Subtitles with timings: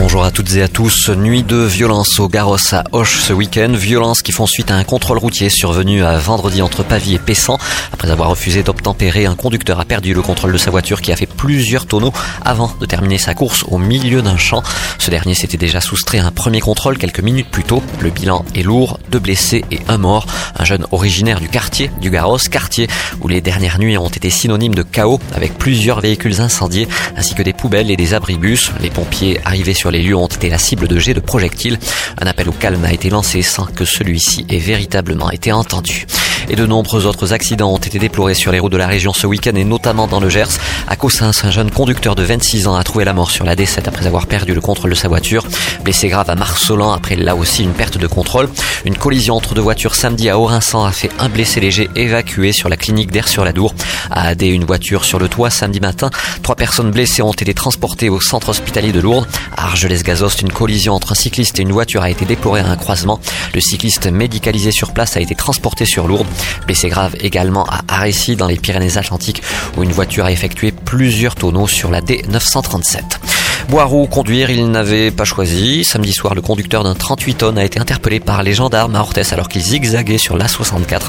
[0.00, 1.10] Bonjour à toutes et à tous.
[1.10, 3.72] Nuit de violence au Garros à Hoche ce week-end.
[3.72, 7.58] Violence qui font suite à un contrôle routier survenu à vendredi entre Pavie et Pessan.
[7.92, 11.16] Après avoir refusé d'obtempérer, un conducteur a perdu le contrôle de sa voiture qui a
[11.16, 12.12] fait plusieurs tonneaux
[12.44, 14.62] avant de terminer sa course au milieu d'un champ.
[14.98, 17.82] Ce dernier s'était déjà soustrait à un premier contrôle quelques minutes plus tôt.
[18.00, 20.26] Le bilan est lourd, deux blessés et un mort.
[20.56, 22.86] Un jeune originaire du quartier du Garros, quartier
[23.20, 27.42] où les dernières nuits ont été synonymes de chaos avec plusieurs véhicules incendiés ainsi que
[27.42, 28.70] des poubelles et des abribus.
[28.80, 31.78] Les pompiers arrivés sur les lieux ont été la cible de jets de projectiles.
[32.20, 36.06] Un appel au calme a été lancé sans que celui-ci ait véritablement été entendu
[36.50, 39.26] et de nombreux autres accidents ont été déplorés sur les routes de la région ce
[39.26, 40.58] week-end et notamment dans le Gers.
[40.86, 43.86] À Cossins, un jeune conducteur de 26 ans a trouvé la mort sur la D7
[43.86, 45.44] après avoir perdu le contrôle de sa voiture.
[45.84, 48.48] Blessé grave à Marcelan après là aussi une perte de contrôle.
[48.84, 52.68] Une collision entre deux voitures samedi à Orinsan a fait un blessé léger évacué sur
[52.68, 53.74] la clinique d'Air sur la Dour.
[54.10, 56.10] À AD, une voiture sur le toit samedi matin.
[56.42, 59.26] Trois personnes blessées ont été transportées au centre hospitalier de Lourdes.
[59.56, 62.76] À Argelès-Gazost, une collision entre un cycliste et une voiture a été déplorée à un
[62.76, 63.20] croisement.
[63.54, 66.26] Le cycliste médicalisé sur place a été transporté sur Lourdes.
[66.66, 69.42] Blessé grave également à Arécy dans les Pyrénées-Atlantiques
[69.76, 73.37] où une voiture a effectué plusieurs tonneaux sur la D937.
[73.68, 75.84] Boire ou conduire, il n'avait pas choisi.
[75.84, 79.30] Samedi soir, le conducteur d'un 38 tonnes a été interpellé par les gendarmes à Orthès
[79.34, 81.02] alors qu'il zigzaguait sur l'A64.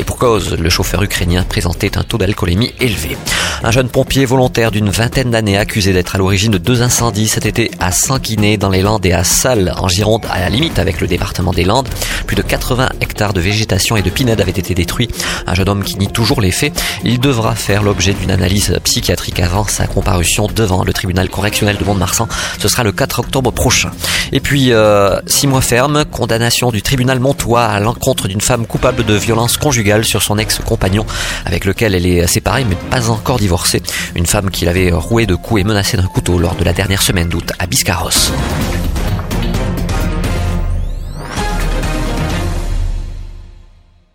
[0.00, 3.16] Et pour cause, le chauffeur ukrainien présentait un taux d'alcoolémie élevé.
[3.62, 7.46] Un jeune pompier volontaire d'une vingtaine d'années accusé d'être à l'origine de deux incendies cet
[7.46, 11.00] été à Sanguiné dans les Landes et à Salles en Gironde à la limite avec
[11.00, 11.88] le département des Landes.
[12.26, 15.10] Plus de 80 hectares de végétation et de pinèdes avaient été détruits.
[15.46, 16.72] Un jeune homme qui nie toujours les faits.
[17.04, 21.84] Il devra faire l'objet d'une analyse psychiatrique avant sa comparution devant le tribunal correctionnel de
[21.84, 22.26] mont marsan
[22.58, 23.92] Ce sera le 4 octobre prochain.
[24.32, 29.04] Et puis, euh, six mois ferme, condamnation du tribunal montois à l'encontre d'une femme coupable
[29.04, 31.06] de violence conjugale sur son ex-compagnon,
[31.46, 33.82] avec lequel elle est séparée mais pas encore divorcée.
[34.16, 37.02] Une femme qui l'avait roué de coups et menacé d'un couteau lors de la dernière
[37.02, 38.32] semaine d'août à Biscarros.